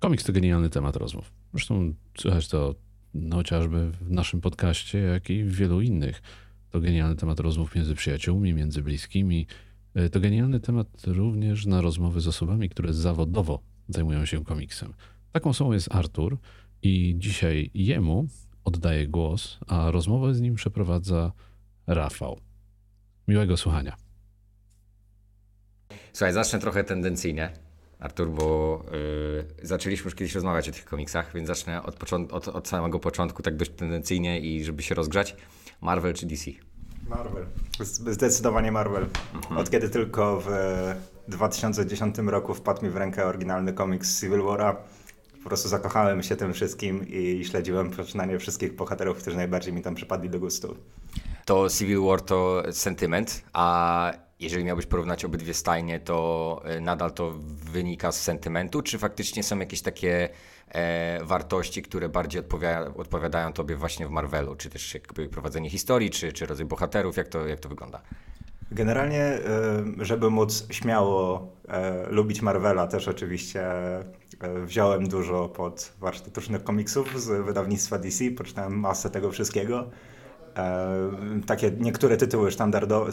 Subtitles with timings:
[0.00, 1.32] Komiks to genialny temat rozmów.
[1.52, 2.74] Zresztą słychać to
[3.14, 6.22] no, chociażby w naszym podcaście, jak i w wielu innych.
[6.70, 9.46] To genialny temat rozmów między przyjaciółmi, między bliskimi.
[9.94, 14.92] E, to genialny temat również na rozmowy z osobami, które zawodowo zajmują się komiksem.
[15.32, 16.38] Taką osobą jest Artur
[16.82, 18.26] i dzisiaj jemu
[18.64, 21.32] oddaję głos, a rozmowę z nim przeprowadza
[21.86, 22.40] Rafał.
[23.28, 23.96] Miłego słuchania.
[26.12, 27.69] Słuchaj, zacznę trochę tendencyjnie.
[28.00, 32.68] Artur, bo yy, zaczęliśmy już kiedyś rozmawiać o tych komiksach, więc zacznę od, od, od,
[32.68, 35.36] samego początku, tak dość tendencyjnie i żeby się rozgrzać.
[35.80, 36.50] Marvel czy DC?
[37.08, 37.46] Marvel.
[38.06, 39.06] Zdecydowanie Marvel.
[39.34, 39.58] Mhm.
[39.60, 40.50] Od kiedy tylko w
[41.28, 44.76] 2010 roku wpadł mi w rękę oryginalny komiks Civil War'a,
[45.42, 49.94] po prostu zakochałem się tym wszystkim i śledziłem poczynanie wszystkich bohaterów, którzy najbardziej mi tam
[49.94, 50.76] przypadli do gustu.
[51.44, 57.32] To Civil War to sentyment, a jeżeli miałbyś porównać obydwie stajnie, to e, nadal to
[57.72, 60.28] wynika z sentymentu, czy faktycznie są jakieś takie
[60.68, 66.10] e, wartości, które bardziej odpowiada, odpowiadają tobie właśnie w Marvelu, czy też jakby prowadzenie historii,
[66.10, 68.00] czy, czy rodzaj bohaterów, jak to, jak to wygląda?
[68.72, 69.40] Generalnie, e,
[69.98, 73.64] żeby móc śmiało e, lubić Marvela, też oczywiście
[74.64, 79.90] wziąłem dużo pod warsztat różnych komiksów z wydawnictwa DC, poczytałem masę tego wszystkiego.
[80.60, 82.50] E, takie niektóre tytuły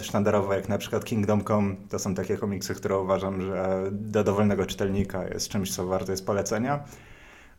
[0.01, 4.65] sztandarowe, jak na przykład Kingdom Come, to są takie komiksy, które uważam, że dla dowolnego
[4.65, 6.83] czytelnika jest czymś, co warto jest polecenia.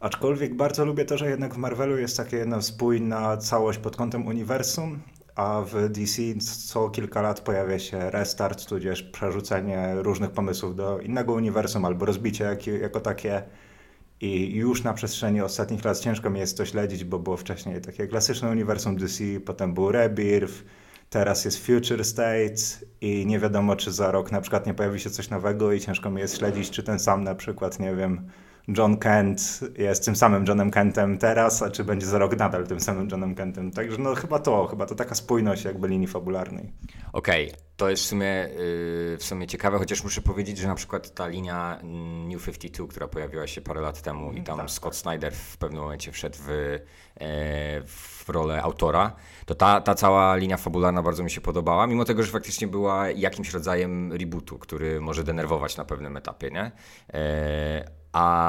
[0.00, 4.26] Aczkolwiek bardzo lubię to, że jednak w Marvelu jest taka jedna spójna całość pod kątem
[4.26, 4.98] uniwersum,
[5.34, 6.22] a w DC
[6.70, 12.44] co kilka lat pojawia się restart, tudzież przerzucenie różnych pomysłów do innego uniwersum albo rozbicie
[12.44, 13.42] jak, jako takie.
[14.20, 18.06] I już na przestrzeni ostatnich lat ciężko mi jest to śledzić, bo było wcześniej takie
[18.06, 20.54] klasyczne uniwersum DC, potem był Rebirth,
[21.10, 25.10] teraz jest Future State i nie wiadomo, czy za rok na przykład nie pojawi się
[25.10, 28.30] coś nowego i ciężko mi jest śledzić, czy ten sam na przykład, nie wiem,
[28.76, 32.80] John Kent jest tym samym Johnem Kentem teraz, a czy będzie za rok nadal tym
[32.80, 33.70] samym Johnem Kentem.
[33.70, 36.72] Także no chyba to, chyba to taka spójność jakby linii fabularnej.
[37.12, 37.60] Okej, okay.
[37.76, 41.28] to jest w sumie, yy, w sumie ciekawe, chociaż muszę powiedzieć, że na przykład ta
[41.28, 41.80] linia
[42.28, 44.96] New 52, która pojawiła się parę lat temu i tam tak, Scott.
[44.96, 47.26] Snyder w pewnym momencie wszedł w, yy,
[47.86, 49.12] w rolę autora,
[49.46, 53.10] to ta, ta cała linia fabularna bardzo mi się podobała, mimo tego, że faktycznie była
[53.10, 56.72] jakimś rodzajem rebootu, który może denerwować na pewnym etapie, nie?
[57.12, 58.47] Yy, a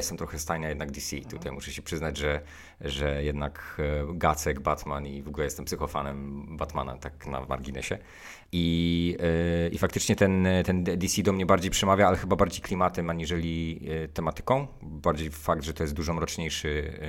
[0.00, 1.16] jestem trochę stajnia jednak DC.
[1.16, 2.40] Tutaj muszę się przyznać, że,
[2.80, 7.98] że jednak e, Gacek, Batman i w ogóle jestem psychofanem Batmana, tak na marginesie.
[8.52, 9.16] I,
[9.62, 13.84] yy, I faktycznie ten, ten DC do mnie bardziej przemawia, ale chyba bardziej klimatem aniżeli
[13.84, 14.66] yy, tematyką.
[14.82, 17.00] Bardziej fakt, że to jest dużo mroczniejszy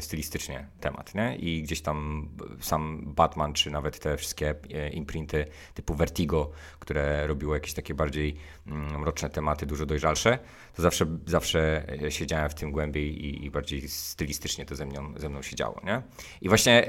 [0.00, 1.14] stylistycznie temat.
[1.14, 1.36] Nie?
[1.36, 2.28] I gdzieś tam
[2.60, 4.54] sam Batman, czy nawet te wszystkie
[4.92, 8.36] imprinty typu Vertigo, które robiło jakieś takie bardziej
[8.66, 10.38] mm, mroczne tematy, dużo dojrzalsze,
[10.76, 11.84] to zawsze, zawsze
[12.30, 15.80] siedziałem w tym głębiej i, i bardziej stylistycznie to ze mną, ze mną się działo.
[15.84, 16.02] Nie?
[16.40, 16.88] I właśnie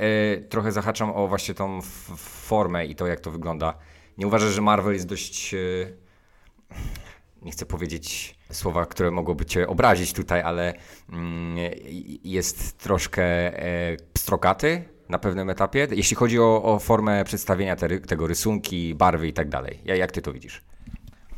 [0.50, 1.81] trochę zahaczam o właśnie tą
[2.18, 3.78] formę i to, jak to wygląda
[4.18, 5.53] nie uważasz, że Marvel jest dość.
[5.53, 5.57] E,
[7.41, 10.74] nie chcę powiedzieć słowa, które mogłoby cię obrazić tutaj, ale
[11.09, 11.58] mm,
[12.23, 18.28] jest troszkę e, pstrokaty na pewnym etapie, jeśli chodzi o, o formę przedstawienia te, tego
[18.28, 19.79] rysunki, barwy i tak dalej.
[19.85, 20.62] Jak ty to widzisz?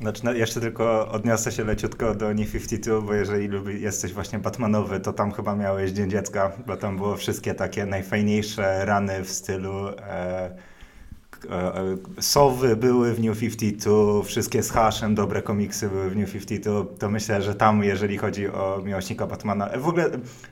[0.02, 5.00] Znaczy, jeszcze tylko odniosę się leciutko do New 52, bo jeżeli lubi, jesteś właśnie Batmanowy,
[5.00, 9.88] to tam chyba miałeś Dzień Dziecka, bo tam było wszystkie takie najfajniejsze rany w stylu...
[9.88, 10.73] E,
[12.20, 17.10] Sowy były w New 52, wszystkie z Haszem, dobre komiksy były w New 52, to
[17.10, 20.10] myślę, że tam, jeżeli chodzi o miłośnika Batmana, e, w ogóle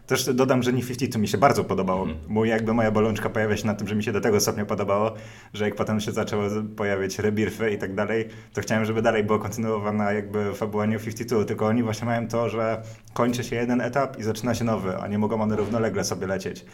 [0.08, 2.04] też dodam, że New 52 mi się bardzo podobało.
[2.04, 2.18] Mm.
[2.28, 5.14] Mój, jakby moja bolączka pojawia się na tym, że mi się do tego stopnia podobało,
[5.54, 6.44] że jak potem się zaczęło
[6.76, 11.46] pojawiać rebirfy i tak dalej, to chciałem, żeby dalej była kontynuowana jakby fabuła New 52,
[11.46, 12.82] tylko oni właśnie mają to, że
[13.14, 16.66] kończy się jeden etap i zaczyna się nowy, a nie mogą one równolegle sobie lecieć.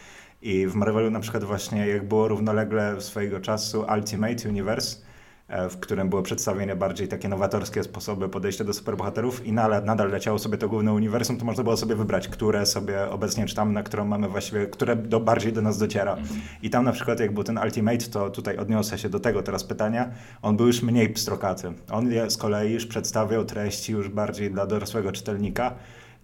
[0.42, 4.96] I w Marvelu na przykład właśnie jak było równolegle swojego czasu Ultimate Universe,
[5.48, 10.10] e, w którym było przedstawienie bardziej takie nowatorskie sposoby podejścia do superbohaterów i nadal, nadal
[10.10, 13.82] leciało sobie to główne uniwersum, to można było sobie wybrać, które sobie obecnie czytamy, na
[13.82, 16.12] którą mamy właściwie, które do, bardziej do nas dociera.
[16.12, 16.40] Mhm.
[16.62, 19.64] I tam na przykład jak był ten Ultimate, to tutaj odniosę się do tego teraz
[19.64, 20.10] pytania,
[20.42, 21.72] on był już mniej pstrokaty.
[21.90, 25.74] On z kolei już przedstawiał treści już bardziej dla dorosłego czytelnika,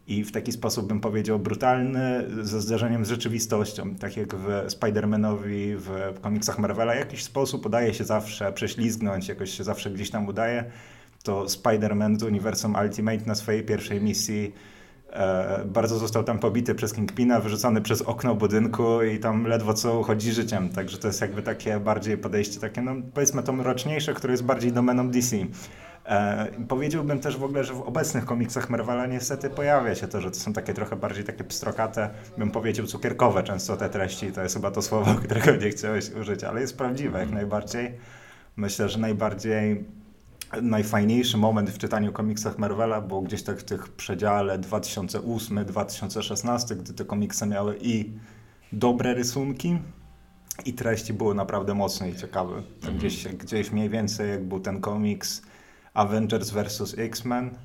[0.06, 5.76] i w taki sposób bym powiedział brutalny, ze zderzeniem z rzeczywistością, tak jak w Spider-Manowi
[5.76, 10.64] w komiksach Marvela, jakiś sposób udaje się zawsze prześlizgnąć, jakoś się zawsze gdzieś tam udaje,
[11.22, 14.52] to Spider-Man z uniwersum Ultimate na swojej pierwszej misji
[15.12, 20.00] e, bardzo został tam pobity przez Kingpina, wyrzucony przez okno budynku i tam ledwo co
[20.00, 24.32] uchodzi życiem, także to jest jakby takie bardziej podejście takie, no powiedzmy to mroczniejsze, które
[24.32, 25.36] jest bardziej domeną DC.
[26.06, 30.30] E, powiedziałbym też w ogóle, że w obecnych komiksach Marvela niestety pojawia się to, że
[30.30, 34.54] to są takie trochę bardziej takie pstrokate, bym powiedział cukierkowe często te treści, to jest
[34.54, 37.92] chyba to słowo, którego nie chciałeś użyć, ale jest prawdziwe jak najbardziej.
[38.56, 39.84] Myślę, że najbardziej
[40.62, 47.04] najfajniejszy moment w czytaniu komiksach Marvela było gdzieś tak w tych przedziale 2008-2016, gdy te
[47.04, 48.12] komiksy miały i
[48.72, 49.78] dobre rysunki,
[50.64, 52.56] i treści były naprawdę mocne i ciekawe.
[52.56, 52.98] Mhm.
[52.98, 55.42] Gdzieś, gdzieś mniej więcej jak był ten komiks
[55.94, 56.94] Avengers vs.
[56.98, 57.58] X-Men,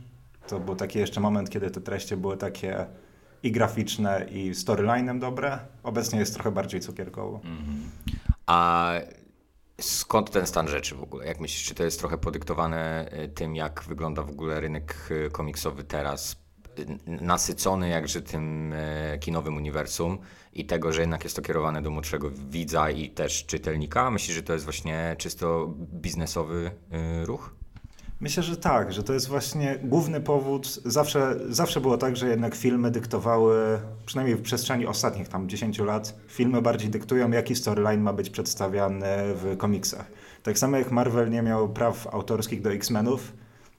[0.48, 2.86] to był taki jeszcze moment, kiedy te treści były takie
[3.44, 5.60] i graficzne, i storyline'em dobre.
[5.84, 7.42] Obecnie jest trochę bardziej cukierkowo.
[8.46, 8.92] A
[9.82, 11.26] skąd ten stan rzeczy w ogóle?
[11.26, 15.30] Jak myślisz, czy to jest trochę podyktowane e, tym, jak wygląda w ogóle rynek e,
[15.30, 16.36] komiksowy teraz,
[17.06, 20.18] nasycony jakże tym e, kinowym uniwersum
[20.54, 24.12] i tego, że jednak jest to kierowane do młodszego widza i też czytelnika?
[24.12, 26.72] Myślisz, że to jest właśnie czysto biznesowy
[27.24, 27.59] ruch?
[28.22, 30.68] Myślę, że tak, że to jest właśnie główny powód.
[30.86, 36.16] Zawsze, zawsze było tak, że jednak filmy dyktowały, przynajmniej w przestrzeni ostatnich tam 10 lat,
[36.28, 39.06] filmy bardziej dyktują, jaki storyline ma być przedstawiany
[39.36, 40.12] w komiksach.
[40.44, 43.34] Tak samo jak Marvel nie miał praw autorskich do X-Menów,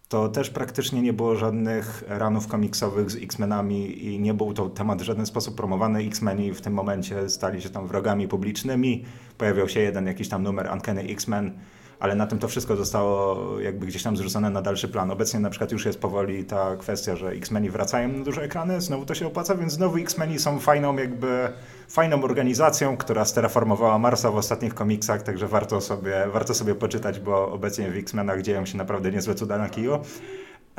[0.08, 5.02] to też praktycznie nie było żadnych ranów komiksowych z X-Menami i nie był to temat
[5.02, 6.00] w żaden sposób promowany.
[6.00, 9.04] X-Meni w tym momencie stali się tam wrogami publicznymi.
[9.38, 11.58] Pojawiał się jeden jakiś tam numer Uncanny X-Men
[12.00, 15.10] ale na tym to wszystko zostało jakby gdzieś tam zrzucone na dalszy plan.
[15.10, 19.06] Obecnie na przykład już jest powoli ta kwestia, że X-Meni wracają na duże ekrany, znowu
[19.06, 21.48] to się opłaca, więc znowu X-Meni są fajną jakby
[21.88, 27.52] fajną organizacją, która sterraformowała Marsa w ostatnich komiksach, także warto sobie, warto sobie poczytać, bo
[27.52, 29.98] obecnie w X-Menach dzieją się naprawdę niezłe cuda na kiju.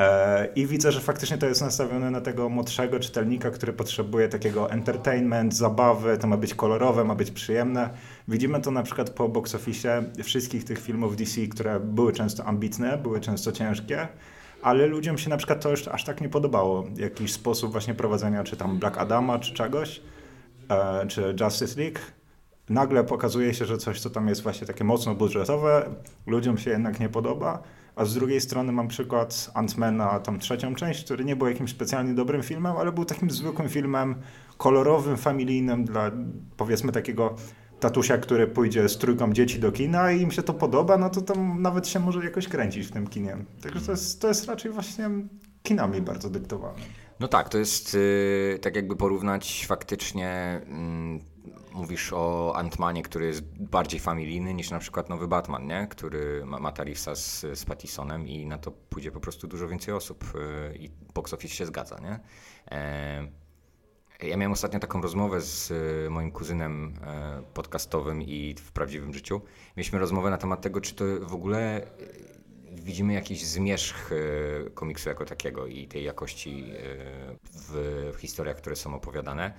[0.01, 4.71] E, I widzę, że faktycznie to jest nastawione na tego młodszego czytelnika, który potrzebuje takiego
[4.71, 7.89] entertainment, zabawy, to ma być kolorowe, ma być przyjemne.
[8.27, 12.97] Widzimy to na przykład po box office wszystkich tych filmów DC, które były często ambitne,
[12.97, 14.07] były często ciężkie,
[14.61, 16.85] ale ludziom się na przykład to już aż tak nie podobało.
[16.97, 20.01] Jakiś sposób właśnie prowadzenia, czy tam Black Adama, czy czegoś,
[20.69, 21.99] e, czy Justice League.
[22.69, 25.89] Nagle pokazuje się, że coś, co tam jest właśnie takie mocno budżetowe,
[26.27, 27.63] ludziom się jednak nie podoba
[27.95, 32.13] a z drugiej strony mam przykład Antmana, tam trzecią część, który nie był jakimś specjalnie
[32.13, 34.15] dobrym filmem, ale był takim zwykłym filmem
[34.57, 36.11] kolorowym, familijnym dla
[36.57, 37.35] powiedzmy takiego
[37.79, 41.21] tatusia, który pójdzie z trójką dzieci do kina i im się to podoba, no to
[41.21, 43.37] tam nawet się może jakoś kręcić w tym kinie.
[43.61, 45.09] Także to jest, to jest raczej właśnie
[45.63, 46.79] kinami bardzo dyktowane.
[47.19, 51.30] No tak, to jest yy, tak jakby porównać faktycznie yy,
[51.73, 55.87] mówisz o Antmanie, który jest bardziej familijny niż na przykład nowy Batman, nie?
[55.89, 59.93] który ma, ma Tarifsa z, z Pattisonem i na to pójdzie po prostu dużo więcej
[59.93, 61.99] osób yy, i box office się zgadza.
[61.99, 62.19] Nie?
[62.71, 63.27] E,
[64.27, 69.41] ja miałem ostatnio taką rozmowę z y, moim kuzynem e, podcastowym i w prawdziwym życiu.
[69.77, 71.87] Mieliśmy rozmowę na temat tego, czy to w ogóle y,
[72.71, 74.09] widzimy jakiś zmierzch
[74.73, 76.73] komiksu jako takiego i tej jakości
[77.53, 79.53] w historiach, które są opowiadane.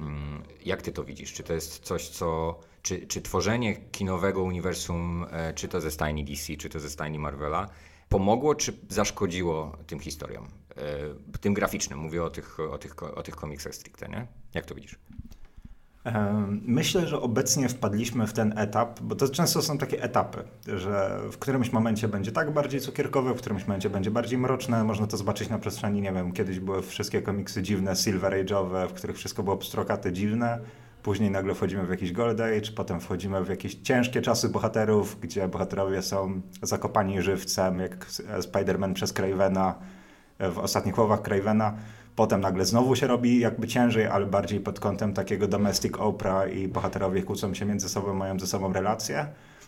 [0.00, 1.32] Mm, jak ty to widzisz?
[1.32, 2.60] Czy to jest coś, co.
[2.82, 7.18] Czy, czy tworzenie kinowego uniwersum, e, czy to ze stajni DC, czy to ze stajni
[7.18, 7.68] Marvela,
[8.08, 10.48] pomogło, czy zaszkodziło tym historiom?
[10.76, 14.26] E, tym graficznym, mówię o tych, o tych, o tych komiksach stricte, nie?
[14.54, 14.98] Jak to widzisz?
[16.62, 20.42] Myślę, że obecnie wpadliśmy w ten etap, bo to często są takie etapy,
[20.76, 24.84] że w którymś momencie będzie tak bardziej cukierkowe, w którymś momencie będzie bardziej mroczne.
[24.84, 28.92] Można to zobaczyć na przestrzeni, nie wiem, kiedyś były wszystkie komiksy dziwne, Silver Age'owe, w
[28.92, 30.58] których wszystko było pstrokate, dziwne.
[31.02, 35.48] Później nagle wchodzimy w jakiś Gold Age, potem wchodzimy w jakieś ciężkie czasy bohaterów, gdzie
[35.48, 38.06] bohaterowie są zakopani żywcem, jak
[38.40, 39.74] Spider-Man przez Cravena,
[40.40, 41.74] w ostatnich łowach Cravena.
[42.16, 46.68] Potem nagle znowu się robi jakby ciężej, ale bardziej pod kątem takiego domestic opera i
[46.68, 49.26] bohaterowie kłócą się między sobą, mają ze sobą relacje.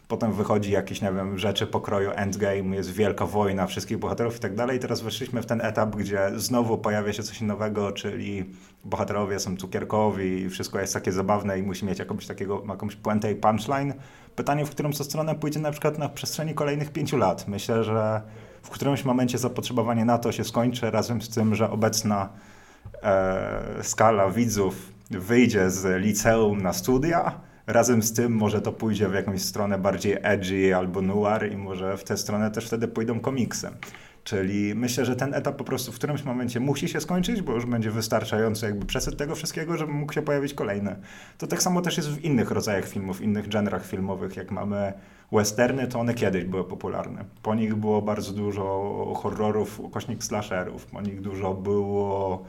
[0.08, 4.54] Potem wychodzi jakieś, nie wiem, rzeczy pokroju endgame, jest wielka wojna wszystkich bohaterów i tak
[4.54, 4.78] dalej.
[4.78, 8.44] Teraz weszliśmy w ten etap, gdzie znowu pojawia się coś nowego, czyli
[8.84, 13.32] bohaterowie są cukierkowi i wszystko jest takie zabawne i musi mieć jakąś, takiego, jakąś puentę
[13.32, 13.94] i punchline.
[14.36, 17.48] Pytanie, w którą stronę pójdzie na przykład na przestrzeni kolejnych pięciu lat.
[17.48, 18.22] Myślę, że
[18.62, 22.28] w którymś momencie zapotrzebowanie na to się skończy, razem z tym, że obecna
[23.02, 27.40] e, skala widzów wyjdzie z liceum na studia.
[27.66, 31.96] Razem z tym może to pójdzie w jakąś stronę bardziej edgy albo noir i może
[31.96, 33.70] w tę stronę też wtedy pójdą komiksy.
[34.24, 37.66] Czyli myślę, że ten etap po prostu w którymś momencie musi się skończyć, bo już
[37.66, 40.96] będzie wystarczający jakby przesyt tego wszystkiego, żeby mógł się pojawić kolejny.
[41.38, 44.92] To tak samo też jest w innych rodzajach filmów, w innych genrach filmowych, jak mamy
[45.32, 47.24] westerny, to one kiedyś były popularne.
[47.42, 52.44] Po nich było bardzo dużo horrorów, ukośnik slasherów, po nich dużo było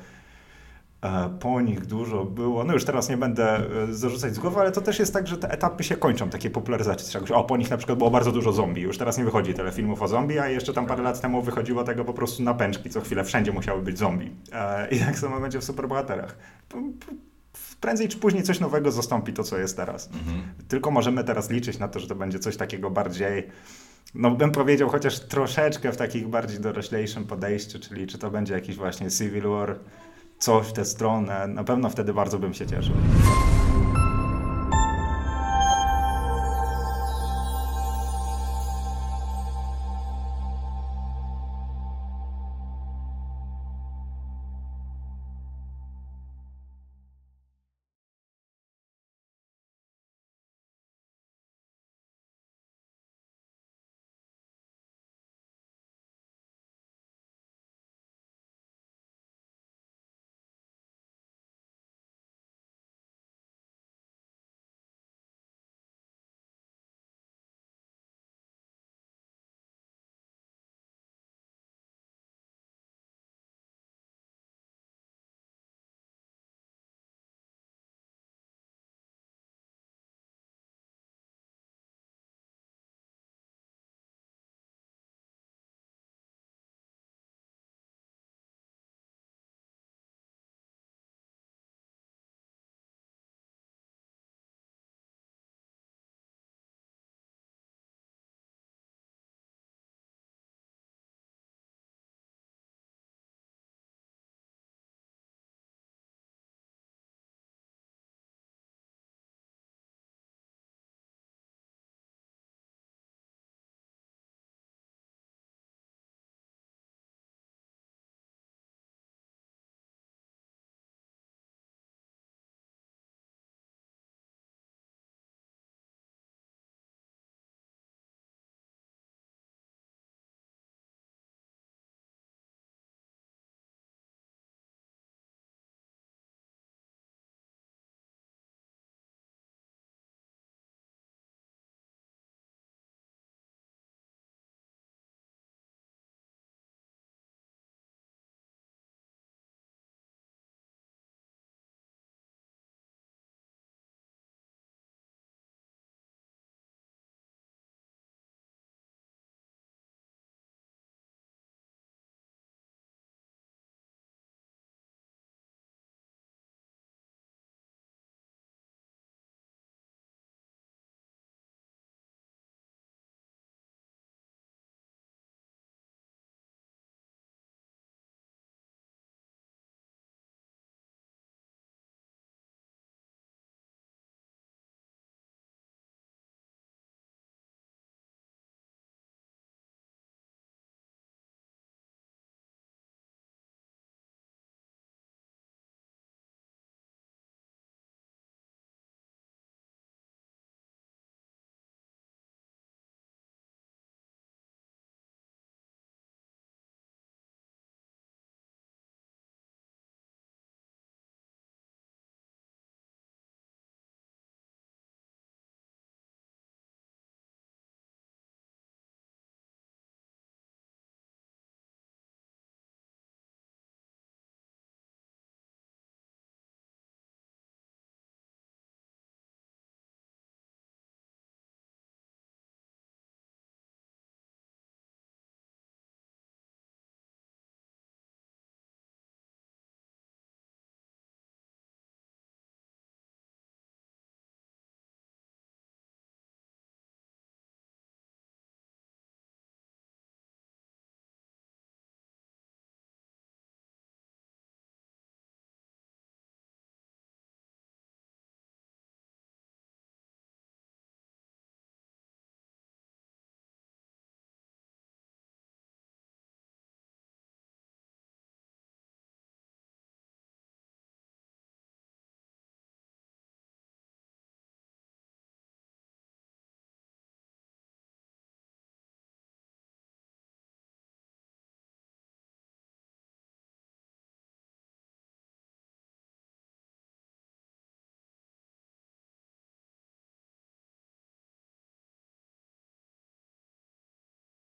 [1.40, 2.64] po nich dużo było.
[2.64, 3.58] No już teraz nie będę
[3.90, 6.50] e, zarzucać z głowy, ale to też jest tak, że te etapy się kończą, takie
[6.50, 7.20] popularyzacji.
[7.34, 8.82] O, po nich na przykład było bardzo dużo zombie.
[8.82, 11.84] Już teraz nie wychodzi tyle filmów o zombie, a jeszcze tam parę lat temu wychodziło
[11.84, 12.90] tego po prostu na pęczki.
[12.90, 14.32] Co chwilę wszędzie musiały być zombie.
[14.52, 16.38] E, I tak samo będzie w superbohaterach.
[17.82, 20.10] Prędzej czy później coś nowego zastąpi to, co jest teraz.
[20.14, 20.42] Mhm.
[20.68, 23.48] Tylko możemy teraz liczyć na to, że to będzie coś takiego bardziej
[24.16, 28.76] no bym powiedział chociaż troszeczkę w takich bardziej doroślejszym podejściu, czyli czy to będzie jakiś
[28.76, 29.76] właśnie Civil War,
[30.42, 32.96] coś w tę stronę, na pewno wtedy bardzo bym się cieszył.